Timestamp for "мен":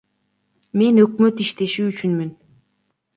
0.81-1.01